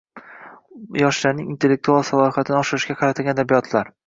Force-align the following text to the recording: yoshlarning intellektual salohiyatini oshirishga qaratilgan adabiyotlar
yoshlarning 1.01 1.51
intellektual 1.51 2.09
salohiyatini 2.09 2.59
oshirishga 2.63 2.97
qaratilgan 3.05 3.39
adabiyotlar 3.41 3.95